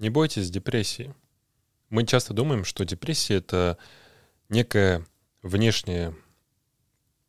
Не 0.00 0.08
бойтесь 0.08 0.50
депрессии. 0.50 1.14
Мы 1.90 2.06
часто 2.06 2.32
думаем, 2.32 2.64
что 2.64 2.86
депрессия— 2.86 3.34
это 3.36 3.76
некое 4.48 5.04
внешнее 5.42 6.16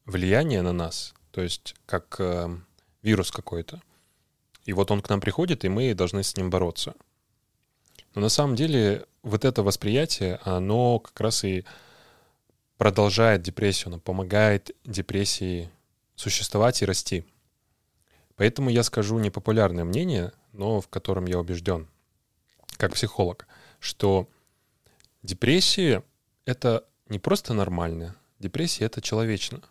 влияние 0.05 0.62
на 0.62 0.71
нас, 0.71 1.13
то 1.31 1.41
есть 1.41 1.76
как 1.86 2.16
э, 2.20 2.48
вирус 3.02 3.30
какой-то. 3.30 3.81
И 4.63 4.71
вот 4.71 4.89
он 4.89 5.02
к 5.02 5.09
нам 5.09 5.20
приходит, 5.20 5.66
и 5.66 5.70
мы 5.70 5.94
должны 5.94 6.23
с 6.23 6.38
ним 6.38 6.49
бороться. 6.49 6.95
Но 8.16 8.21
на 8.21 8.30
самом 8.30 8.55
деле 8.55 9.05
вот 9.22 9.44
это 9.44 9.63
восприятие, 9.63 10.40
оно 10.44 10.99
как 10.99 11.20
раз 11.20 11.44
и 11.44 11.66
продолжает 12.77 13.41
депрессию, 13.41 13.90
оно 13.90 13.99
помогает 13.99 14.73
депрессии 14.85 15.70
существовать 16.16 16.81
и 16.81 16.85
расти. 16.85 17.26
Поэтому 18.38 18.70
я 18.70 18.84
скажу 18.84 19.20
непопулярное 19.20 19.84
мнение, 19.84 20.31
но 20.53 20.80
в 20.80 20.88
котором 20.88 21.26
я 21.26 21.38
убежден 21.38 21.90
как 22.81 22.95
психолог, 22.95 23.48
что 23.80 24.27
депрессия— 25.21 26.03
это 26.45 26.84
не 27.09 27.20
просто 27.20 27.54
нормально, 27.54 28.16
депрессия— 28.40 28.85
это 28.85 29.02
человечно. 29.02 29.62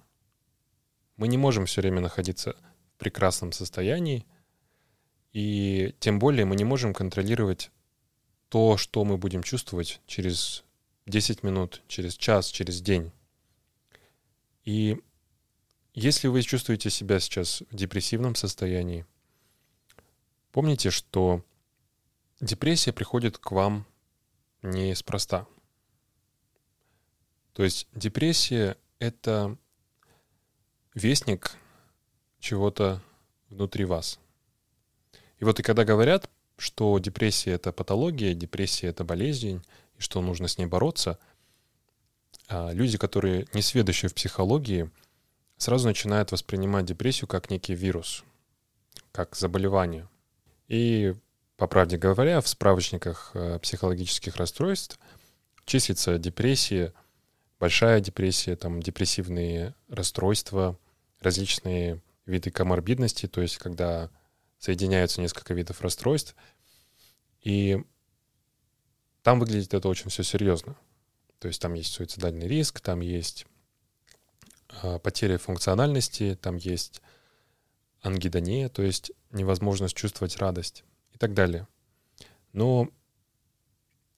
Мы 1.17 1.27
не 1.27 1.37
можем 1.37 1.67
все 1.67 1.81
время 1.81 2.01
находиться 2.01 2.55
в 2.95 2.99
прекрасном 2.99 3.51
состоянии, 3.51 4.25
и 5.33 5.93
тем 5.99 6.21
более 6.21 6.45
мы 6.45 6.55
не 6.55 6.63
можем 6.63 6.95
контролировать 6.95 7.73
то, 8.49 8.77
что 8.77 9.05
мы 9.05 9.19
будем 9.19 9.43
чувствовать 9.43 10.01
через 10.07 10.63
10 11.07 11.43
минут, 11.43 11.83
через 11.89 12.15
час, 12.15 12.47
через 12.47 12.81
день. 12.81 13.11
И 14.63 15.03
если 15.95 16.29
вы 16.29 16.43
чувствуете 16.43 16.91
себя 16.91 17.19
сейчас 17.19 17.65
в 17.73 17.75
депрессивном 17.75 18.37
состоянии, 18.37 19.05
помните, 20.53 20.91
что 20.91 21.43
депрессия 22.41 22.93
приходит 22.93 23.39
к 23.39 23.51
вам 23.51 23.87
неспроста. 24.63 25.47
То 27.53 27.63
есть 27.65 27.89
депрессия— 27.93 28.77
это 28.99 29.57
вестник 30.95 31.53
чего-то 32.39 33.03
внутри 33.49 33.85
вас. 33.85 34.19
И 35.39 35.45
вот 35.45 35.61
и 35.61 35.63
когда 35.63 35.85
говорят, 35.85 36.31
что 36.57 36.99
депрессия— 36.99 37.51
это 37.53 37.73
патология, 37.73 38.35
депрессия— 38.35 38.87
это 38.89 39.05
болезнь, 39.05 39.65
и 39.97 40.01
что 40.01 40.21
нужно 40.21 40.49
с 40.49 40.59
ней 40.59 40.67
бороться, 40.67 41.19
а 42.49 42.73
люди, 42.73 42.99
которые 42.99 43.47
не 43.55 43.63
сведущие 43.63 44.09
в 44.09 44.15
психологии, 44.15 44.91
сразу 45.57 45.87
начинают 45.87 46.33
воспринимать 46.33 46.87
депрессию 46.87 47.29
как 47.29 47.51
некий 47.51 47.75
вирус, 47.75 48.25
как 49.13 49.37
заболевание. 49.37 50.09
И 50.69 51.15
по 51.61 51.67
правде 51.67 51.99
говоря, 51.99 52.41
в 52.41 52.49
справочниках 52.49 53.33
э, 53.35 53.59
психологических 53.59 54.37
расстройств 54.37 54.99
числится 55.67 56.17
депрессия, 56.17 56.95
большая 57.59 58.01
депрессия, 58.01 58.57
там 58.57 58.81
депрессивные 58.81 59.75
расстройства, 59.87 60.79
различные 61.21 62.01
виды 62.25 62.51
коморбидности, 62.51 63.29
то 63.29 63.43
есть 63.43 63.59
когда 63.59 64.09
соединяются 64.59 65.21
несколько 65.21 65.53
видов 65.53 65.83
расстройств. 65.83 66.35
И 67.43 67.85
там 69.23 69.39
выглядит 69.39 69.75
это 69.75 69.87
очень 69.87 70.09
все 70.09 70.23
серьезно. 70.23 70.79
То 71.41 71.49
есть 71.49 71.61
там 71.61 71.75
есть 71.75 71.93
суицидальный 71.93 72.49
риск, 72.49 72.81
там 72.81 73.01
есть 73.01 73.45
э, 74.83 74.99
потеря 74.99 75.37
функциональности, 75.37 76.39
там 76.41 76.57
есть 76.57 77.03
ангидония, 78.01 78.71
то 78.71 78.81
есть 78.81 79.13
невозможность 79.31 79.95
чувствовать 79.95 80.39
радость 80.39 80.85
так 81.21 81.35
далее. 81.35 81.69
Но 82.55 82.89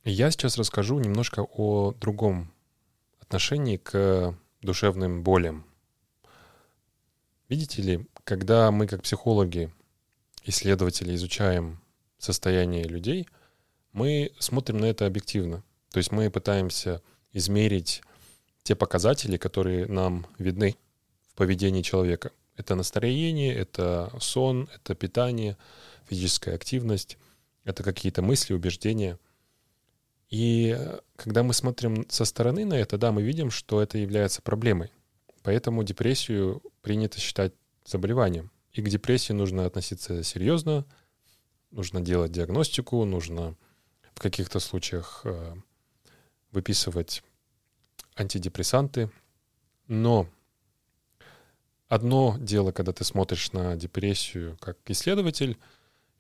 я 0.05 0.31
сейчас 0.31 0.57
расскажу 0.57 1.01
немножко 1.01 1.43
о 1.43 1.93
другом 2.01 2.53
отношении 3.19 3.77
к 3.77 4.39
душевным 4.63 5.25
болям. 5.25 5.67
Видите 7.49 7.83
ли, 7.83 8.07
когда 8.23 8.71
мы 8.71 8.87
как 8.87 9.03
психологи, 9.03 9.73
исследователи 10.45 11.15
изучаем 11.17 11.81
состояние 12.19 12.85
людей, 12.85 13.29
мы 13.93 14.33
смотрим 14.39 14.79
на 14.79 14.87
это 14.87 15.05
объективно. 15.05 15.65
То 15.91 15.99
есть 15.99 16.13
мы 16.13 16.31
пытаемся 16.31 17.03
измерить 17.33 18.03
те 18.63 18.77
показатели, 18.77 19.37
которые 19.37 19.87
нам 19.87 20.25
видны 20.39 20.77
в 21.33 21.35
поведении 21.35 21.83
человека. 21.83 22.31
Это 22.57 22.77
настроение, 22.77 23.53
это 23.55 24.13
сон, 24.21 24.69
это 24.73 24.95
питание— 24.95 25.57
физическая 26.09 26.55
активность, 26.55 27.19
это 27.65 27.83
какие-то 27.83 28.23
мысли, 28.23 28.55
убеждения. 28.55 29.19
И 30.29 30.75
э, 30.77 31.01
когда 31.17 31.43
мы 31.43 31.53
смотрим 31.53 32.07
со 32.09 32.25
стороны 32.25 32.65
на 32.65 32.75
это, 32.75 32.99
да, 32.99 33.13
мы 33.13 33.23
видим, 33.23 33.51
что 33.51 33.83
это 33.83 33.99
является 33.99 34.43
проблемой. 34.43 34.91
Поэтому 35.43 35.83
депрессию 35.83 36.63
принято 36.81 37.21
считать 37.21 37.53
заболеванием. 37.85 38.51
И 38.73 38.81
к 38.81 38.89
депрессии 38.89 39.33
нужно 39.33 39.67
относиться 39.67 40.23
серьезно, 40.23 40.87
нужно 41.71 42.01
делать 42.01 42.33
диагностику, 42.33 43.05
нужно 43.05 43.57
в 44.15 44.21
каких-то 44.21 44.61
случаях 44.61 45.23
э, 45.25 45.55
выписывать 46.53 47.23
антидепрессанты. 48.17 49.11
Но 49.89 50.29
одно 51.89 52.37
дело, 52.39 52.73
когда 52.73 52.93
ты 52.93 53.05
смотришь 53.05 53.53
на 53.53 53.77
депрессию 53.77 54.57
как 54.61 54.79
исследователь, 54.87 55.59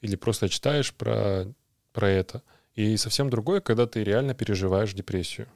или 0.03 0.17
просто 0.17 0.49
читаешь 0.49 0.93
про, 0.93 1.47
про 1.93 2.11
это. 2.11 2.43
И 2.75 2.97
совсем 2.97 3.31
другое, 3.31 3.61
когда 3.61 3.87
ты 3.87 4.05
реально 4.05 4.35
переживаешь 4.35 4.93
депрессию. 4.93 5.49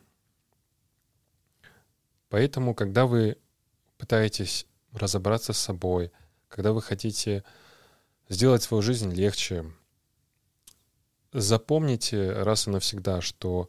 Поэтому, 2.28 2.74
когда 2.74 3.06
вы 3.06 3.36
пытаетесь 3.98 4.66
разобраться 4.92 5.52
с 5.52 5.58
собой, 5.58 6.12
когда 6.48 6.72
вы 6.72 6.80
хотите 6.80 7.44
сделать 8.28 8.62
свою 8.62 8.82
жизнь 8.82 9.12
легче, 9.12 9.64
запомните 11.32 12.32
раз 12.32 12.66
и 12.66 12.70
навсегда, 12.70 13.20
что 13.20 13.68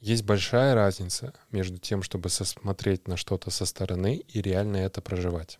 есть 0.00 0.24
большая 0.24 0.74
разница 0.74 1.34
между 1.50 1.78
тем, 1.78 2.02
чтобы 2.02 2.28
смотреть 2.28 3.08
на 3.08 3.16
что-то 3.16 3.50
со 3.50 3.66
стороны 3.66 4.16
и 4.16 4.42
реально 4.42 4.78
это 4.78 5.00
проживать. 5.00 5.58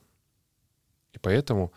И 1.13 1.19
поэтому 1.19 1.73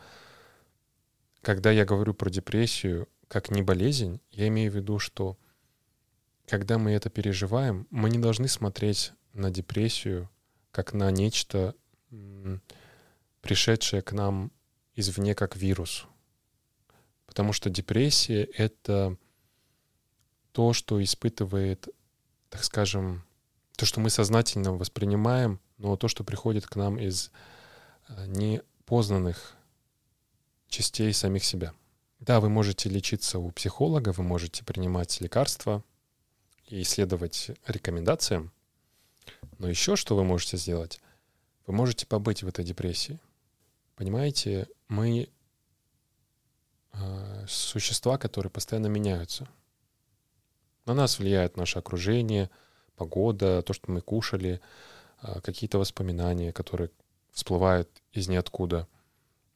когда 1.42 1.72
я 1.72 1.86
говорю 1.86 2.14
про 2.14 2.30
депрессию 2.30 3.08
как 3.28 3.52
не 3.52 3.62
болезнь, 3.62 4.22
я 4.32 4.48
имею 4.48 4.72
в 4.72 4.76
виду, 4.76 5.00
что 5.00 5.38
когда 6.46 6.78
мы 6.78 6.92
это 6.92 7.10
переживаем, 7.10 7.88
мы 7.90 8.10
не 8.10 8.20
должны 8.20 8.48
смотреть 8.48 9.12
на 9.34 9.52
депрессию 9.52 10.30
как 10.72 10.94
на 10.94 11.12
нечто, 11.12 11.76
пришедшее 13.42 14.02
к 14.02 14.14
нам 14.14 14.52
извне 14.96 15.36
как 15.36 15.56
вирус. 15.56 16.06
Потому 17.26 17.52
что 17.54 17.70
депрессия— 17.70 18.44
это 18.58 19.18
то, 20.54 20.74
что 20.74 21.04
испытывает, 21.04 21.88
так 22.50 22.64
скажем, 22.64 23.24
то, 23.76 23.86
что 23.86 24.00
мы 24.00 24.10
сознательно 24.10 24.74
воспринимаем, 24.74 25.60
но 25.78 25.96
то, 25.98 26.08
что 26.08 26.24
приходит 26.24 26.66
к 26.66 26.76
нам 26.76 26.98
из 26.98 27.32
э, 28.08 28.26
непознанных 28.28 29.57
частей 30.68 31.14
самих 31.14 31.44
себя. 31.44 31.74
Да, 32.20 32.40
вы 32.40 32.50
можете 32.50 32.90
лечиться 32.90 33.40
у 33.40 33.52
психолога, 33.52 34.12
вы 34.12 34.24
можете 34.24 34.66
принимать 34.66 35.22
лекарства 35.22 35.84
и 36.66 36.82
исследовать 36.82 37.52
рекомендациям, 37.68 38.52
но 39.60 39.70
еще 39.70 39.96
что 39.96 40.16
вы 40.16 40.24
можете 40.24 40.58
сделать? 40.58 41.00
Вы 41.66 41.74
можете 41.74 42.06
побыть 42.06 42.44
в 42.44 42.48
этой 42.48 42.66
депрессии. 42.66 43.20
Понимаете, 43.96 44.68
мы 44.88 45.30
э, 46.94 47.46
существа, 47.48 48.18
которые 48.18 48.50
постоянно 48.50 48.88
меняются. 48.88 49.48
На 50.86 50.94
нас 50.94 51.20
влияет 51.20 51.58
наше 51.58 51.80
окружение, 51.80 52.50
погода, 52.96 53.62
то, 53.62 53.74
что 53.74 53.92
мы 53.92 54.02
кушали, 54.02 54.62
э, 55.22 55.42
какие-то 55.42 55.78
воспоминания, 55.78 56.52
которые 56.52 56.90
всплывают 57.32 57.90
из 58.12 58.28
ниоткуда— 58.28 58.88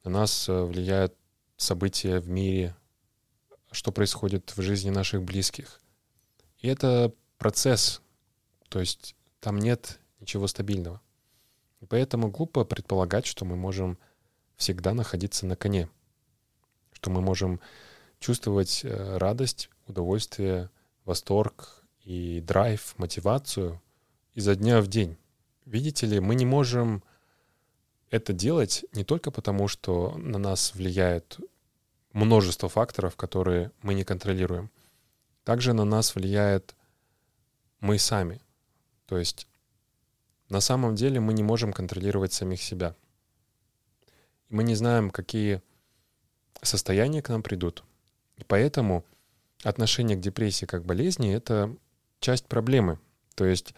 на 0.04 0.10
нас 0.10 0.48
э, 0.48 0.62
влияют 0.62 1.14
события 1.56 2.18
в 2.18 2.28
мире, 2.28 2.76
что 3.70 3.92
происходит 3.92 4.56
в 4.56 4.62
жизни 4.62 4.90
наших 4.90 5.22
близких. 5.22 5.80
И 6.58 6.68
это 6.68 7.12
процесс, 7.38 8.02
то 8.68 8.80
есть 8.80 9.16
там 9.40 9.58
нет 9.58 9.98
ничего 10.20 10.46
стабильного. 10.46 11.00
И 11.80 11.86
поэтому 11.86 12.30
глупо 12.30 12.64
предполагать, 12.64 13.26
что 13.26 13.44
мы 13.44 13.56
можем 13.56 13.98
всегда 14.56 14.94
находиться 14.94 15.46
на 15.46 15.56
коне, 15.56 15.88
что 16.92 17.10
мы 17.10 17.20
можем 17.20 17.60
чувствовать 18.20 18.84
э, 18.84 19.16
радость, 19.18 19.68
удовольствие, 19.86 20.70
восторг 21.04 21.84
и 22.04 22.40
драйв, 22.40 22.94
мотивацию 22.98 23.80
изо 24.34 24.54
дня 24.54 24.80
в 24.80 24.86
день. 24.86 25.16
Видите 25.64 26.06
ли, 26.06 26.20
мы 26.20 26.34
не 26.34 26.46
можем 26.46 27.02
это 28.12 28.34
делать 28.34 28.84
не 28.92 29.04
только 29.04 29.30
потому, 29.30 29.68
что 29.68 30.14
на 30.18 30.38
нас 30.38 30.74
влияет 30.74 31.38
множество 32.12 32.68
факторов, 32.68 33.16
которые 33.16 33.72
мы 33.80 33.94
не 33.94 34.04
контролируем. 34.04 34.70
также 35.44 35.72
на 35.72 35.84
нас 35.84 36.14
влияет 36.14 36.76
мы 37.80 37.98
сами. 37.98 38.40
То 39.06 39.16
есть 39.16 39.48
на 40.50 40.60
самом 40.60 40.94
деле 40.94 41.20
мы 41.20 41.32
не 41.32 41.42
можем 41.42 41.72
контролировать 41.72 42.34
самих 42.34 42.62
себя. 42.62 42.94
Мы 44.50 44.62
не 44.62 44.74
знаем, 44.74 45.10
какие 45.10 45.62
состояния 46.60 47.22
к 47.22 47.30
нам 47.30 47.42
придут. 47.42 47.82
И 48.36 48.44
поэтому 48.44 49.04
отношение 49.64 50.18
к 50.18 50.20
депрессии 50.20 50.66
как 50.66 50.84
болезни— 50.84 51.34
это 51.34 51.74
часть 52.20 52.44
проблемы. 52.44 52.98
То 53.34 53.46
есть, 53.46 53.74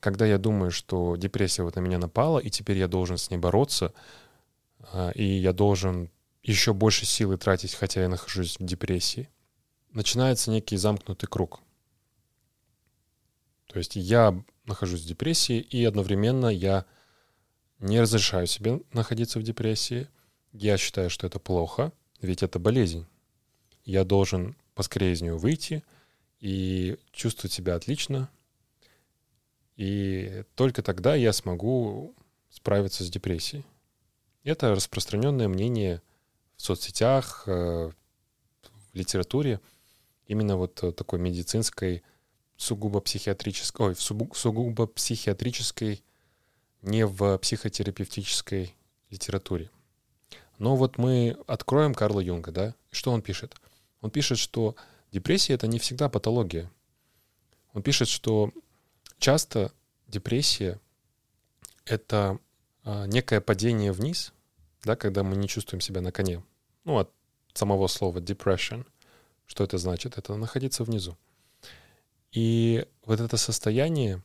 когда 0.00 0.26
я 0.26 0.38
думаю, 0.38 0.70
что 0.70 1.16
депрессия 1.16 1.62
вот 1.62 1.76
на 1.76 1.80
меня 1.80 1.98
напала, 1.98 2.38
и 2.38 2.50
теперь 2.50 2.78
я 2.78 2.88
должен 2.88 3.18
с 3.18 3.30
ней 3.30 3.38
бороться, 3.38 3.92
а, 4.92 5.10
и 5.10 5.24
я 5.24 5.52
должен 5.52 6.10
еще 6.42 6.72
больше 6.72 7.04
силы 7.04 7.36
тратить, 7.36 7.74
хотя 7.74 8.02
я 8.02 8.08
нахожусь 8.08 8.58
в 8.58 8.64
депрессии, 8.64 9.28
начинается 9.92 10.50
некий 10.50 10.76
замкнутый 10.76 11.28
круг. 11.28 11.60
То 13.66 13.78
есть 13.78 13.96
я 13.96 14.42
нахожусь 14.64 15.02
в 15.02 15.06
депрессии, 15.06 15.60
и 15.60 15.84
одновременно 15.84 16.46
я 16.46 16.86
не 17.80 18.00
разрешаю 18.00 18.46
себе 18.46 18.80
находиться 18.92 19.38
в 19.38 19.42
депрессии. 19.42 20.08
Я 20.52 20.78
считаю, 20.78 21.10
что 21.10 21.26
это 21.26 21.38
плохо, 21.38 21.92
ведь 22.20 22.42
это 22.42 22.58
болезнь. 22.58 23.06
Я 23.84 24.04
должен 24.04 24.56
поскорее 24.74 25.12
из 25.12 25.22
нее 25.22 25.36
выйти 25.36 25.84
и 26.40 26.98
чувствовать 27.12 27.52
себя 27.52 27.74
отлично. 27.74 28.30
И 29.78 30.42
только 30.56 30.82
тогда 30.82 31.14
я 31.14 31.32
смогу 31.32 32.14
справиться 32.50 33.04
с 33.04 33.10
депрессией. 33.10 33.64
Это 34.42 34.74
распространенное 34.74 35.46
мнение 35.46 36.02
в 36.56 36.62
соцсетях, 36.62 37.44
э, 37.46 37.90
в 37.92 38.94
литературе, 38.94 39.60
именно 40.26 40.56
вот 40.56 40.74
такой 40.96 41.20
медицинской, 41.20 42.02
сугубо 42.56 43.00
психиатрической, 43.00 43.86
ой, 43.86 43.94
сугубо 43.96 44.88
психиатрической, 44.88 46.02
не 46.82 47.06
в 47.06 47.38
психотерапевтической 47.38 48.74
литературе. 49.10 49.70
Но 50.58 50.74
вот 50.74 50.98
мы 50.98 51.36
откроем 51.46 51.94
Карла 51.94 52.18
Юнга, 52.18 52.50
да, 52.50 52.74
что 52.90 53.12
он 53.12 53.22
пишет? 53.22 53.54
Он 54.00 54.10
пишет, 54.10 54.38
что 54.38 54.74
депрессия— 55.12 55.52
это 55.54 55.68
не 55.68 55.78
всегда 55.78 56.08
патология. 56.08 56.68
Он 57.74 57.82
пишет, 57.82 58.08
что 58.08 58.52
часто 59.18 59.72
депрессия— 60.06 60.80
это 61.84 62.38
а, 62.84 63.06
некое 63.06 63.40
падение 63.40 63.92
вниз, 63.92 64.32
да, 64.84 64.96
когда 64.96 65.22
мы 65.22 65.36
не 65.36 65.48
чувствуем 65.48 65.80
себя 65.80 66.00
на 66.00 66.12
коне. 66.12 66.42
Ну, 66.84 66.98
от 66.98 67.10
самого 67.52 67.86
слова 67.88 68.18
depression. 68.18 68.86
Что 69.46 69.64
это 69.64 69.78
значит? 69.78 70.18
Это 70.18 70.34
находиться 70.36 70.84
внизу. 70.84 71.16
И 72.32 72.86
вот 73.04 73.20
это 73.20 73.36
состояние, 73.36 74.22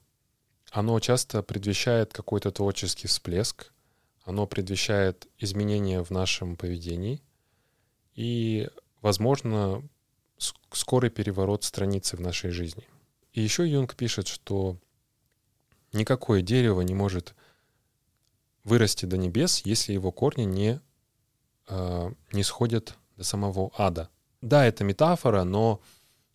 оно 0.71 0.99
часто 0.99 1.41
предвещает 1.41 2.13
какой-то 2.13 2.51
творческий 2.51 3.07
всплеск, 3.07 3.71
оно 4.23 4.47
предвещает 4.47 5.27
изменения 5.37 6.03
в 6.03 6.09
нашем 6.11 6.55
поведении 6.55 7.21
и, 8.15 8.69
возможно, 9.01 9.83
скорый 10.71 11.09
переворот 11.09 11.63
страницы 11.63 12.17
в 12.17 12.21
нашей 12.21 12.51
жизни. 12.51 12.85
И 13.33 13.41
еще 13.41 13.67
Юнг 13.67 13.95
пишет, 13.95 14.27
что 14.27 14.77
никакое 15.91 16.41
дерево 16.41 16.81
не 16.81 16.93
может 16.93 17.35
вырасти 18.63 19.05
до 19.05 19.17
небес, 19.17 19.61
если 19.65 19.93
его 19.93 20.11
корни 20.11 20.43
не, 20.43 20.79
э, 21.67 22.11
не 22.31 22.43
сходят 22.43 22.97
до 23.17 23.23
самого 23.23 23.71
ада. 23.77 24.09
Да, 24.41 24.65
это 24.65 24.83
метафора, 24.83 25.43
но 25.43 25.81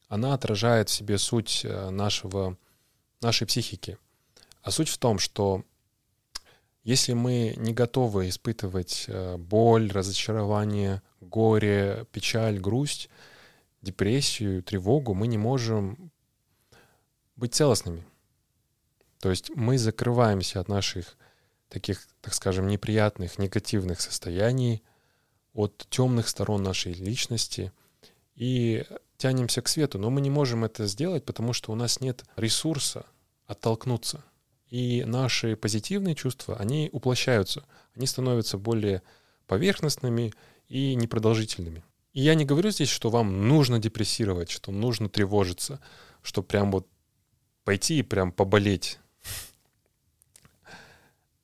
она 0.09 0.35
отражает 0.35 0.89
в 0.89 0.93
себе 0.93 1.19
суть 1.19 1.63
э, 1.65 1.91
нашего, 1.91 2.57
нашей 3.21 3.47
психики. 3.47 3.99
А 4.63 4.71
суть 4.71 4.89
в 4.89 4.99
том, 4.99 5.19
что 5.19 5.65
если 6.83 7.13
мы 7.13 7.55
не 7.57 7.73
готовы 7.73 8.29
испытывать 8.29 9.05
э, 9.09 9.37
боль, 9.37 9.91
разочарование, 9.93 11.03
горе, 11.21 12.07
печаль, 12.13 12.59
грусть, 12.59 13.09
депрессию, 13.83 14.63
тревогу, 14.63 15.15
мы 15.15 15.27
не 15.27 15.39
можем 15.39 16.11
быть 17.39 17.55
целостными. 17.55 18.05
То 19.21 19.31
есть 19.31 19.51
мы 19.55 19.79
закрываемся 19.79 20.61
от 20.61 20.69
наших 20.69 21.17
таких, 21.69 22.07
так 22.21 22.35
скажем, 22.35 22.67
неприятных, 22.67 23.39
негативных 23.39 24.01
состояний, 24.01 24.83
от 25.55 25.87
темных 25.89 26.29
сторон 26.29 26.63
нашей 26.63 26.93
личности 26.93 27.73
и 28.35 28.85
тянемся 29.17 29.63
к 29.63 29.69
свету. 29.69 29.99
Но 29.99 30.11
мы 30.11 30.21
не 30.21 30.31
можем 30.31 30.65
это 30.65 30.87
сделать, 30.87 31.25
потому 31.25 31.53
что 31.53 31.73
у 31.73 31.75
нас 31.75 32.01
нет 32.01 32.25
ресурса 32.37 33.07
оттолкнуться. 33.47 34.23
И 34.69 35.05
наши 35.05 35.57
позитивные 35.57 36.15
чувства, 36.15 36.57
они 36.57 36.91
уплощаются, 36.93 37.65
они 37.95 38.07
становятся 38.07 38.59
более 38.59 39.03
поверхностными 39.47 40.35
и 40.69 40.95
непродолжительными. 40.95 41.83
И 42.13 42.21
я 42.21 42.35
не 42.35 42.45
говорю 42.45 42.71
здесь, 42.71 42.91
что 42.91 43.11
вам 43.11 43.49
нужно 43.49 43.79
депрессировать, 43.79 44.51
что 44.51 44.71
нужно 44.71 45.09
тревожиться, 45.09 45.81
что 46.23 46.43
прям 46.43 46.71
вот 46.71 46.87
пойти 47.69 47.99
и 47.99 48.03
прям 48.03 48.33
поболеть. 48.33 48.99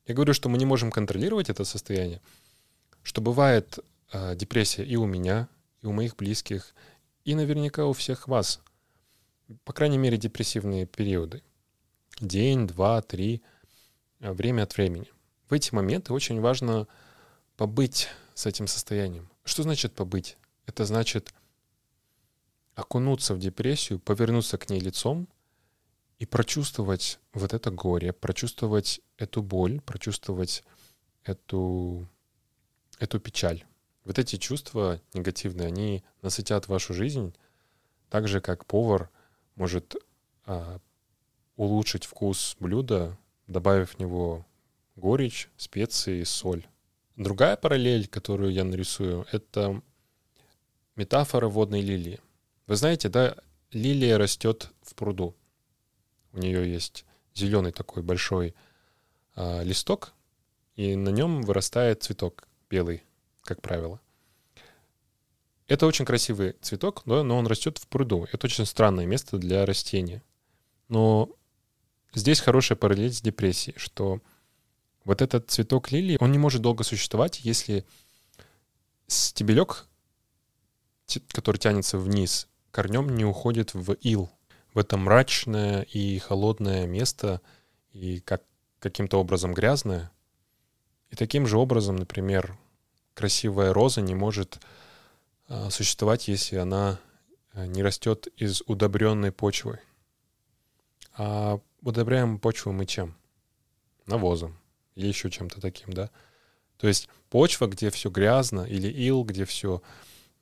Я 0.07 0.15
говорю, 0.15 0.33
что 0.33 0.49
мы 0.49 0.57
не 0.57 0.65
можем 0.65 0.91
контролировать 0.91 1.51
это 1.51 1.65
состояние, 1.65 2.23
что 3.03 3.21
бывает 3.21 3.79
э, 4.11 4.35
депрессия 4.35 4.85
и 4.85 4.97
у 4.97 5.05
меня, 5.05 5.51
и 5.83 5.87
у 5.87 5.93
моих 5.93 6.17
близких, 6.17 6.75
и 7.27 7.35
наверняка 7.35 7.85
у 7.85 7.93
всех 7.93 8.27
вас. 8.27 8.63
По 9.67 9.75
крайней 9.75 9.99
мере, 9.99 10.17
депрессивные 10.17 10.87
периоды 10.87 11.43
день, 12.21 12.67
два, 12.67 13.03
три, 13.03 13.43
э, 14.21 14.33
время 14.33 14.63
от 14.63 14.75
времени. 14.79 15.13
В 15.51 15.53
эти 15.53 15.75
моменты 15.75 16.15
очень 16.15 16.41
важно 16.41 16.89
побыть 17.59 18.09
с 18.33 18.47
этим 18.47 18.67
состоянием. 18.67 19.29
Что 19.45 19.63
значит 19.63 19.93
побыть? 19.93 20.39
Это 20.65 20.87
значит 20.87 21.35
окунуться 22.77 23.35
в 23.35 23.39
депрессию, 23.39 23.99
повернуться 23.99 24.57
к 24.57 24.71
ней 24.71 24.81
лицом 24.81 25.29
и 26.19 26.27
прочувствовать 26.27 27.19
вот 27.33 27.53
это 27.55 27.71
горе, 27.71 28.13
прочувствовать 28.13 29.01
эту 29.19 29.43
боль, 29.43 29.81
прочувствовать 29.81 30.65
эту, 31.25 32.09
эту 32.99 33.21
печаль. 33.21 33.65
Вот 34.05 34.19
эти 34.19 34.37
чувства 34.37 35.01
негативные, 35.15 35.69
они 35.69 36.05
насытят 36.23 36.69
вашу 36.69 36.95
жизнь 36.95 37.35
так 38.11 38.29
же, 38.29 38.41
как 38.41 38.67
повар 38.67 39.11
может 39.57 39.97
а, 40.45 40.79
улучшить 41.57 42.05
вкус 42.05 42.57
блюда, 42.61 43.17
добавив 43.47 43.95
в 43.95 43.99
него 43.99 44.47
горечь, 44.97 45.49
специи, 45.57 46.23
соль. 46.23 46.67
Другая 47.17 47.57
параллель, 47.57 48.09
которую 48.09 48.53
я 48.53 48.65
нарисую, 48.65 49.27
это 49.33 49.81
метафора 50.97 51.49
водной 51.49 51.81
лилии. 51.81 52.21
Вы 52.67 52.77
знаете, 52.77 53.09
да, 53.09 53.37
лилия 53.71 54.19
растет 54.19 54.71
в 54.83 54.95
пруду. 54.95 55.35
У 56.35 56.39
нее 56.39 56.71
есть 56.71 57.07
зеленый 57.35 57.73
такой 57.73 58.03
большой 58.03 58.55
э, 59.37 59.65
листок, 59.65 60.13
и 60.77 60.95
на 60.97 61.09
нем 61.09 61.43
вырастает 61.43 62.03
цветок 62.03 62.47
белый, 62.69 63.03
как 63.43 63.63
правило. 63.63 64.01
Это 65.67 65.87
очень 65.87 66.05
красивый 66.05 66.57
цветок, 66.61 67.03
да, 67.07 67.23
но 67.23 67.39
он 67.39 67.47
растет 67.47 67.79
в 67.79 67.87
пруду. 67.87 68.29
Это 68.31 68.47
очень 68.47 68.67
странное 68.67 69.07
место 69.07 69.39
для 69.39 69.65
растения. 69.65 70.23
Но 70.89 71.35
Здесь 72.15 72.41
хорошая 72.41 72.79
параллель 72.79 73.13
с 73.13 73.21
депрессией, 73.21 73.77
что 73.77 74.21
вот 75.05 75.21
этот 75.21 75.51
цветок 75.51 75.91
лилии, 75.91 76.17
он 76.21 76.31
не 76.31 76.39
может 76.39 76.63
долго 76.63 76.85
существовать, 76.85 77.41
если 77.41 77.85
стебелек, 79.09 79.87
который 81.29 81.59
тянется 81.59 81.99
вниз, 81.99 82.49
корнем 82.71 83.15
не 83.17 83.25
уходит 83.25 83.75
в 83.75 83.95
ил, 83.95 84.31
в 84.75 84.79
это 84.79 84.97
мрачное 84.97 85.83
и 85.83 86.19
холодное 86.19 86.87
место, 86.87 87.41
и 87.93 88.21
как, 88.21 88.43
каким-то 88.81 89.21
образом 89.21 89.55
грязное. 89.55 90.11
И 91.11 91.17
таким 91.17 91.47
же 91.47 91.59
образом, 91.59 91.97
например, 91.97 92.59
красивая 93.15 93.73
роза 93.73 94.03
не 94.03 94.15
может 94.15 94.61
а, 95.49 95.71
существовать, 95.71 96.27
если 96.27 96.57
она 96.57 96.99
а, 97.53 97.67
не 97.67 97.83
растет 97.83 98.27
из 98.37 98.63
удобренной 98.67 99.31
почвы. 99.31 99.79
А 101.17 101.61
удобряем 101.81 102.41
почву 102.41 102.73
мы 102.73 102.87
чем? 102.87 103.15
Навозом 104.07 104.59
или 104.97 105.07
еще 105.07 105.31
чем-то 105.31 105.61
таким, 105.61 105.93
да? 105.93 106.11
То 106.77 106.89
есть 106.89 107.09
почва, 107.31 107.67
где 107.67 107.91
все 107.91 108.11
грязно, 108.11 108.63
или 108.63 108.89
ил, 108.89 109.25
где 109.25 109.45
все 109.45 109.83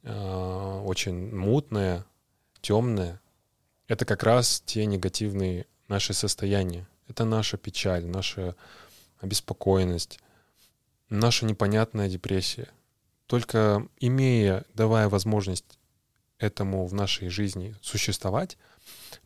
э, 0.02 0.80
очень 0.84 1.34
мутное, 1.34 2.04
темное, 2.60 3.20
это 3.92 4.04
как 4.04 4.22
раз 4.22 4.62
те 4.64 4.87
негативные 4.87 5.66
наши 5.88 6.12
состояния. 6.12 6.87
Это 7.08 7.25
наша 7.25 7.56
печаль, 7.56 8.06
наша 8.06 8.56
обеспокоенность, 9.20 10.18
наша 11.08 11.46
непонятная 11.46 12.08
депрессия. 12.08 12.68
Только 13.26 13.87
имея, 13.99 14.64
давая 14.75 15.08
возможность 15.08 15.78
этому 16.38 16.87
в 16.87 16.94
нашей 16.94 17.28
жизни 17.28 17.75
существовать— 17.82 18.58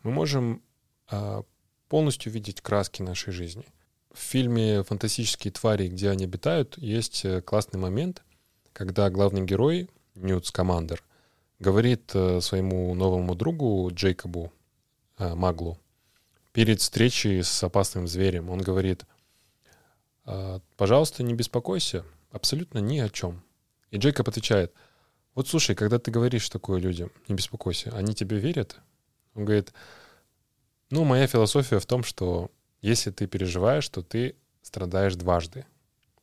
мы 0.02 0.11
можем 0.11 0.62
а, 1.08 1.42
полностью 1.88 2.32
видеть 2.32 2.61
краски 2.61 3.02
нашей 3.02 3.32
жизни. 3.32 3.64
В 4.12 4.18
фильме 4.18 4.82
«Фантастические 4.82 5.52
твари», 5.52 5.88
где 5.88 6.11
они 6.11 6.25
обитают, 6.25 6.78
есть 6.78 7.25
э, 7.26 7.42
классный 7.42 7.78
момент, 7.78 8.23
когда 8.73 9.11
главный 9.11 9.42
герой, 9.42 9.90
Ньют 10.14 10.46
Скамандер, 10.46 11.02
говорит 11.58 12.12
э, 12.14 12.40
своему 12.40 12.94
новому 12.94 13.35
другу 13.35 13.90
Джейкобу 13.92 14.54
Маглу 15.18 15.78
перед 16.56 16.80
встречей 16.80 17.42
с 17.42 17.62
опасным 17.62 18.08
зверем. 18.08 18.49
Он 18.49 18.58
говорит, 18.58 19.04
«А, 20.25 20.61
пожалуйста, 20.78 21.23
не 21.23 21.35
беспокойся, 21.35 22.02
абсолютно 22.30 22.78
ни 22.78 22.99
о 22.99 23.11
чем. 23.11 23.42
И 23.90 23.99
Джейкоб 23.99 24.26
отвечает, 24.28 24.73
вот 25.35 25.49
слушай, 25.49 25.76
когда 25.76 25.99
ты 25.99 26.11
говоришь 26.11 26.49
такое 26.49 26.80
людям, 26.80 27.12
не 27.28 27.35
беспокойся, 27.35 27.94
они 27.94 28.14
тебе 28.14 28.38
верят? 28.38 28.78
Он 29.35 29.44
говорит, 29.44 29.75
ну, 30.88 31.04
моя 31.04 31.26
философия 31.26 31.78
в 31.78 31.85
том, 31.85 32.02
что 32.02 32.50
если 32.80 33.11
ты 33.11 33.26
переживаешь, 33.26 33.87
то 33.90 34.00
ты 34.00 34.35
страдаешь 34.62 35.14
дважды. 35.14 35.66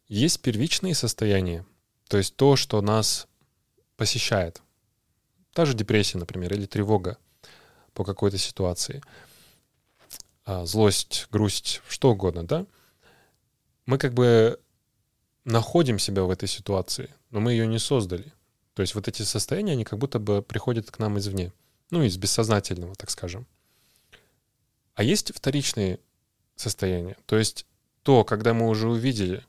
Есть 0.08 0.42
первичные 0.42 0.96
состояния, 0.96 1.64
то 2.08 2.18
есть 2.18 2.36
то, 2.36 2.56
что 2.56 2.82
нас 2.82 3.28
посещает. 3.98 4.64
Та 5.54 5.66
же 5.66 5.76
депрессия, 5.76 6.18
например, 6.18 6.54
или 6.56 6.66
тревога 6.66 7.20
по 7.94 8.04
какой-то 8.04 8.38
ситуации. 8.38 9.02
А, 10.46 10.66
злость, 10.66 11.28
грусть, 11.32 11.82
что 11.88 12.12
угодно, 12.12 12.46
да? 12.46 12.66
Мы 13.86 13.98
как 13.98 14.14
бы 14.14 14.60
находим 15.46 16.00
себя 16.00 16.24
в 16.24 16.30
этой 16.30 16.48
ситуации, 16.48 17.14
но 17.30 17.40
мы 17.40 17.52
ее 17.52 17.68
не 17.68 17.80
создали. 17.80 18.32
То 18.74 18.82
есть 18.82 18.96
вот 18.96 19.08
эти 19.08 19.22
состояния, 19.22 19.74
они 19.74 19.84
как 19.84 20.00
будто 20.00 20.20
бы 20.20 20.42
приходят 20.42 20.90
к 20.90 21.00
нам 21.00 21.18
извне. 21.20 21.54
Ну, 21.92 22.02
из 22.02 22.18
бессознательного, 22.18 22.96
так 22.96 23.10
скажем. 23.10 23.46
А 24.96 25.04
есть 25.04 25.34
вторичные 25.36 26.00
состояния. 26.56 27.18
То 27.26 27.38
есть 27.38 27.66
то, 28.04 28.24
когда 28.24 28.54
мы 28.54 28.68
уже 28.68 28.90
увидели 28.90 29.46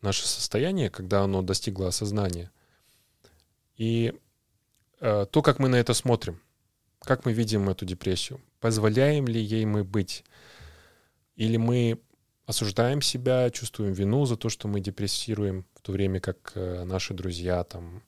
наше 0.00 0.26
состояние, 0.26 0.90
когда 0.90 1.22
оно 1.22 1.42
достигло 1.42 1.88
осознания, 1.88 2.50
и 3.76 4.14
э, 5.00 5.26
то, 5.30 5.42
как 5.42 5.58
мы 5.58 5.68
на 5.68 5.76
это 5.76 5.94
смотрим, 5.94 6.40
как 7.00 7.24
мы 7.24 7.32
видим 7.32 7.68
эту 7.68 7.84
депрессию, 7.84 8.40
позволяем 8.60 9.26
ли 9.26 9.40
ей 9.40 9.64
мы 9.64 9.84
быть, 9.84 10.24
или 11.36 11.56
мы 11.56 12.00
осуждаем 12.46 13.02
себя, 13.02 13.50
чувствуем 13.50 13.92
вину 13.92 14.24
за 14.24 14.36
то, 14.36 14.48
что 14.48 14.68
мы 14.68 14.80
депрессируем, 14.80 15.66
в 15.74 15.82
то 15.82 15.92
время 15.92 16.20
как 16.20 16.52
э, 16.54 16.84
наши 16.84 17.14
друзья 17.14 17.62
там 17.64 18.02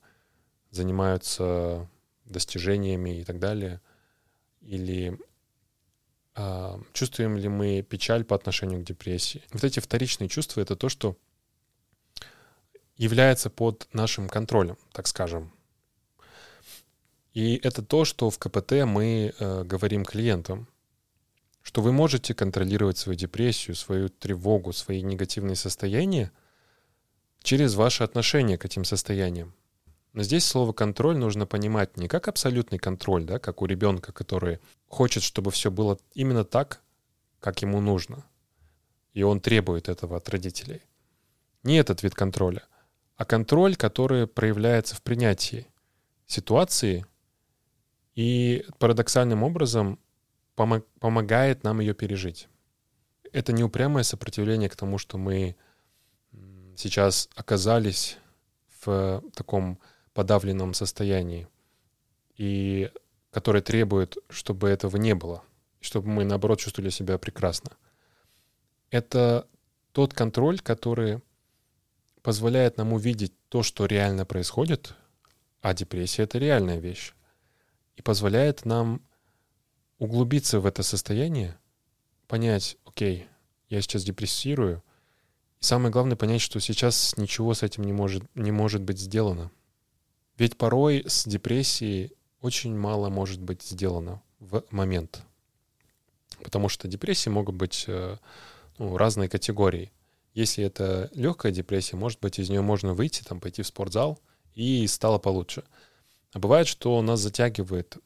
занимаются 0.71 1.87
достижениями 2.25 3.19
и 3.19 3.23
так 3.23 3.39
далее, 3.39 3.81
или 4.61 5.17
а, 6.33 6.79
чувствуем 6.93 7.37
ли 7.37 7.49
мы 7.49 7.81
печаль 7.81 8.23
по 8.23 8.35
отношению 8.35 8.79
к 8.79 8.85
депрессии. 8.85 9.43
Вот 9.51 9.63
эти 9.63 9.79
вторичные 9.79 10.29
чувства— 10.29 10.61
это 10.61 10.75
то, 10.75 10.87
что 10.87 11.17
является 12.95 13.49
под 13.49 13.87
нашим 13.93 14.29
контролем, 14.29 14.77
так 14.93 15.07
скажем. 15.07 15.51
И 17.33 17.55
это 17.55 17.81
то, 17.81 18.03
что 18.03 18.29
в 18.29 18.37
КПТ 18.37 18.83
мы 18.85 19.33
э, 19.37 19.63
говорим 19.63 20.03
клиентам, 20.03 20.67
что 21.61 21.81
вы 21.81 21.93
можете 21.93 22.33
контролировать 22.33 22.97
свою 22.97 23.17
депрессию, 23.17 23.75
свою 23.75 24.09
тревогу, 24.09 24.73
свои 24.73 25.01
негативные 25.01 25.55
состояния 25.55 26.31
через 27.41 27.75
ваше 27.75 28.03
отношение 28.03 28.57
к 28.57 28.65
этим 28.65 28.83
состояниям. 28.83 29.53
Но 30.13 30.23
здесь 30.23 30.43
слово 30.43 30.73
контроль 30.73 31.17
нужно 31.17 31.45
понимать 31.45 31.95
не 31.95 32.09
как 32.09 32.27
абсолютный 32.27 32.79
контроль, 32.79 33.23
да, 33.23 33.39
как 33.39 33.61
у 33.61 33.65
ребенка, 33.65 34.11
который 34.11 34.59
хочет, 34.87 35.23
чтобы 35.23 35.51
все 35.51 35.71
было 35.71 35.97
именно 36.13 36.43
так, 36.43 36.81
как 37.39 37.61
ему 37.61 37.79
нужно. 37.79 38.25
И 39.13 39.23
он 39.23 39.39
требует 39.39 39.87
этого 39.87 40.17
от 40.17 40.27
родителей. 40.29 40.81
Не 41.63 41.77
этот 41.77 42.03
вид 42.03 42.13
контроля, 42.13 42.63
а 43.15 43.23
контроль, 43.23 43.75
который 43.75 44.27
проявляется 44.27 44.95
в 44.95 45.01
принятии 45.01 45.67
ситуации 46.25 47.05
и 48.15 48.65
парадоксальным 48.79 49.43
образом 49.43 49.99
помог, 50.55 50.85
помогает 50.99 51.63
нам 51.63 51.79
ее 51.79 51.93
пережить. 51.93 52.47
Это 53.31 53.53
не 53.53 53.63
упрямое 53.63 54.03
сопротивление 54.03 54.69
к 54.69 54.75
тому, 54.75 54.97
что 54.97 55.17
мы 55.17 55.55
сейчас 56.75 57.29
оказались 57.35 58.17
в 58.83 59.23
таком 59.33 59.79
подавленном 60.13 60.73
состоянии, 60.73 61.47
и 62.35 62.91
которое 63.31 63.61
требует, 63.61 64.17
чтобы 64.29 64.69
этого 64.69 64.97
не 64.97 65.15
было, 65.15 65.43
чтобы 65.79 66.09
мы, 66.09 66.25
наоборот, 66.25 66.59
чувствовали 66.59 66.89
себя 66.89 67.17
прекрасно. 67.17 67.71
Это 68.89 69.47
тот 69.93 70.13
контроль, 70.13 70.59
который 70.59 71.21
позволяет 72.21 72.77
нам 72.77 72.93
увидеть 72.93 73.33
то, 73.49 73.63
что 73.63 73.85
реально 73.85 74.25
происходит, 74.25 74.95
а 75.61 75.73
депрессия— 75.73 76.23
это 76.23 76.39
реальная 76.39 76.79
вещь, 76.79 77.13
и 78.01 78.03
позволяет 78.03 78.65
нам 78.65 79.01
углубиться 79.99 80.59
в 80.59 80.65
это 80.65 80.81
состояние, 80.81 81.57
понять, 82.27 82.77
окей, 82.85 83.27
я 83.69 83.81
сейчас 83.81 84.03
депрессирую, 84.03 84.83
и 85.59 85.63
самое 85.63 85.91
главное 85.91 86.17
понять, 86.17 86.41
что 86.41 86.59
сейчас 86.59 87.15
ничего 87.17 87.53
с 87.53 87.61
этим 87.61 87.83
не 87.83 87.93
может, 87.93 88.23
не 88.35 88.51
может 88.51 88.81
быть 88.81 88.99
сделано— 88.99 89.51
ведь 90.41 90.57
порой 90.57 91.03
с 91.05 91.27
депрессией 91.27 92.13
очень 92.41 92.75
мало 92.75 93.09
может 93.09 93.39
быть 93.39 93.61
сделано 93.61 94.23
в 94.39 94.63
момент. 94.71 95.21
Потому 96.43 96.67
что 96.67 96.87
депрессии 96.87 97.29
могут 97.29 97.53
быть 97.53 97.85
э, 97.87 98.17
ну, 98.79 98.97
разной 98.97 99.27
категории. 99.27 99.91
Если 100.33 100.63
это 100.63 101.11
легкая 101.13 101.51
депрессия, 101.51 101.95
может 101.95 102.19
быть, 102.21 102.39
из 102.39 102.49
нее 102.49 102.61
можно 102.61 102.95
выйти, 102.95 103.21
там, 103.21 103.39
пойти 103.39 103.61
в 103.61 103.67
спортзал, 103.67 104.19
и 104.55 104.87
стало 104.87 105.19
получше. 105.19 105.63
А 106.33 106.39
бывает, 106.39 106.67
что 106.67 107.01
нас 107.01 107.19
затягивает 107.19 107.97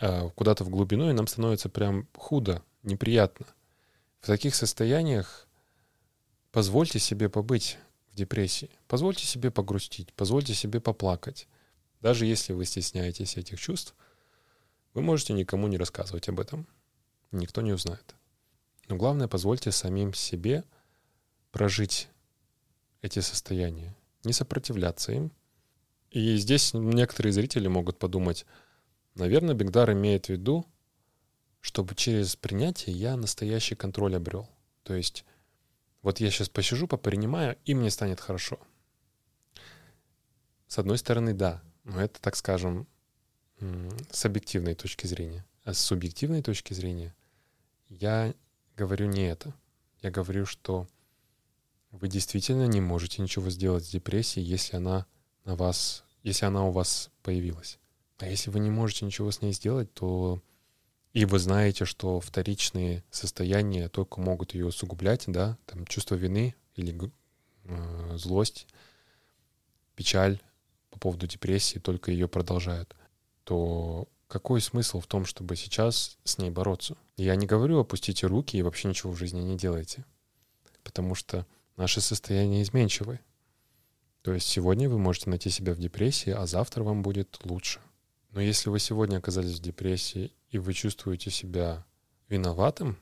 э, 0.00 0.30
куда-то 0.30 0.64
в 0.64 0.70
глубину, 0.70 1.10
и 1.10 1.12
нам 1.12 1.26
становится 1.26 1.68
прям 1.68 2.08
худо, 2.16 2.62
неприятно. 2.82 3.46
В 4.20 4.26
таких 4.26 4.54
состояниях 4.54 5.46
позвольте 6.50 6.98
себе 6.98 7.28
побыть 7.28 7.78
в 8.10 8.16
депрессии. 8.16 8.70
Позвольте 8.88 9.24
себе 9.24 9.50
погрустить, 9.50 10.12
позвольте 10.14 10.54
себе 10.54 10.80
поплакать. 10.80 11.48
Даже 12.00 12.26
если 12.26 12.52
вы 12.52 12.64
стесняетесь 12.64 13.36
этих 13.36 13.60
чувств, 13.60 13.94
вы 14.94 15.02
можете 15.02 15.32
никому 15.32 15.68
не 15.68 15.78
рассказывать 15.78 16.28
об 16.28 16.40
этом. 16.40 16.66
Никто 17.32 17.60
не 17.60 17.72
узнает. 17.72 18.14
Но 18.88 18.96
главное, 18.96 19.28
позвольте 19.28 19.72
самим 19.72 20.14
себе 20.14 20.64
прожить 21.50 22.08
эти 23.02 23.20
состояния, 23.20 23.96
не 24.24 24.32
сопротивляться 24.32 25.12
им. 25.12 25.32
И 26.14 26.36
здесь 26.36 26.72
некоторые 26.74 27.32
зрители 27.32 27.66
могут 27.66 27.98
подумать, 27.98 28.46
наверное, 29.16 29.56
Бигдар 29.56 29.90
имеет 29.94 30.26
в 30.26 30.28
виду, 30.28 30.64
чтобы 31.60 31.96
через 31.96 32.36
принятие 32.36 32.94
я 32.94 33.16
настоящий 33.16 33.74
контроль 33.74 34.14
обрел. 34.14 34.48
То 34.84 34.94
есть 34.94 35.24
вот 36.02 36.20
я 36.20 36.30
сейчас 36.30 36.48
посижу, 36.48 36.86
попринимаю, 36.86 37.58
и 37.64 37.74
мне 37.74 37.90
станет 37.90 38.20
хорошо. 38.20 38.60
С 40.68 40.78
одной 40.78 40.98
стороны, 40.98 41.34
да, 41.34 41.60
но 41.82 42.00
это, 42.00 42.20
так 42.20 42.36
скажем, 42.36 42.86
с 44.12 44.24
объективной 44.24 44.76
точки 44.76 45.08
зрения. 45.08 45.44
А 45.64 45.74
с 45.74 45.80
субъективной 45.80 46.42
точки 46.42 46.74
зрения 46.74 47.12
я 47.88 48.32
говорю 48.76 49.08
не 49.08 49.26
это. 49.26 49.52
Я 50.00 50.12
говорю, 50.12 50.46
что 50.46 50.86
вы 51.90 52.06
действительно 52.06 52.68
не 52.68 52.80
можете 52.80 53.20
ничего 53.20 53.50
сделать 53.50 53.84
с 53.84 53.90
депрессией, 53.90 54.46
если 54.46 54.76
она 54.76 55.06
на 55.44 55.56
вас, 55.56 56.03
если 56.24 56.46
она 56.46 56.66
у 56.66 56.72
вас 56.72 57.10
появилась. 57.22 57.78
А 58.18 58.26
если 58.26 58.50
вы 58.50 58.58
не 58.58 58.70
можете 58.70 59.04
ничего 59.04 59.30
с 59.30 59.40
ней 59.40 59.52
сделать, 59.52 59.92
то 59.94 60.42
и 61.12 61.26
вы 61.26 61.38
знаете, 61.38 61.84
что 61.84 62.18
вторичные 62.18 63.04
состояния 63.10 63.88
только 63.88 64.20
могут 64.20 64.54
ее 64.54 64.66
усугублять, 64.66 65.24
да, 65.28 65.56
там 65.66 65.86
чувство 65.86 66.16
вины 66.16 66.56
или 66.74 67.12
э, 67.64 68.16
злость, 68.16 68.66
печаль, 69.94 70.40
по 70.90 70.98
поводу 70.98 71.28
депрессии 71.28 71.78
только 71.78 72.10
ее 72.10 72.26
продолжают, 72.26 72.96
то 73.44 74.08
какой 74.26 74.60
смысл 74.60 75.00
в 75.00 75.06
том, 75.06 75.24
чтобы 75.24 75.54
сейчас 75.54 76.18
с 76.24 76.38
ней 76.38 76.50
бороться? 76.50 76.96
Я 77.16 77.36
не 77.36 77.46
говорю 77.46 77.78
опустите 77.78 78.26
руки 78.26 78.56
и 78.56 78.62
вообще 78.62 78.88
ничего 78.88 79.12
в 79.12 79.16
жизни 79.16 79.40
не 79.40 79.56
делайте, 79.56 80.04
потому 80.82 81.14
что 81.14 81.46
наши 81.76 82.00
состояния 82.00 82.62
изменчивы. 82.62 83.20
То 84.24 84.32
есть 84.32 84.46
сегодня 84.46 84.88
вы 84.88 84.98
можете 84.98 85.28
найти 85.28 85.50
себя 85.50 85.74
в 85.74 85.78
депрессии, 85.78 86.30
а 86.30 86.46
завтра 86.46 86.82
вам 86.82 87.02
будет 87.02 87.44
лучше. 87.44 87.78
Но 88.30 88.40
если 88.40 88.70
вы 88.70 88.78
сегодня 88.78 89.18
оказались 89.18 89.58
в 89.58 89.62
депрессии 89.62 90.32
и 90.48 90.56
вы 90.56 90.72
чувствуете 90.72 91.30
себя 91.30 91.84
виноватым, 92.30 92.96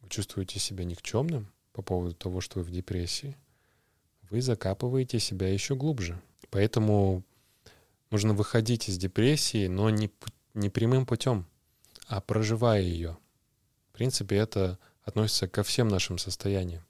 вы 0.00 0.08
чувствуете 0.08 0.58
себя 0.58 0.82
никчемным 0.82 1.52
по 1.72 1.80
поводу 1.80 2.12
того, 2.12 2.40
что 2.40 2.58
вы 2.58 2.64
в 2.64 2.72
депрессии, 2.72 3.36
вы 4.30 4.42
закапываете 4.42 5.20
себя 5.20 5.46
еще 5.46 5.76
глубже. 5.76 6.20
Поэтому 6.50 7.22
нужно 8.10 8.34
выходить 8.34 8.88
из 8.88 8.98
депрессии, 8.98 9.68
но 9.68 9.90
не, 9.90 10.10
не 10.54 10.70
прямым 10.70 11.06
путем, 11.06 11.46
а 12.08 12.20
проживая 12.20 12.82
ее. 12.82 13.16
В 13.90 13.92
принципе, 13.92 14.34
это 14.34 14.80
относится 15.04 15.46
ко 15.46 15.62
всем 15.62 15.86
нашим 15.86 16.18
состояниям. 16.18 16.82